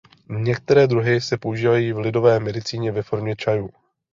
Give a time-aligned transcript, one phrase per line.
[0.29, 3.69] Některé druhy se používají v lidové medicíně ve formě čajů.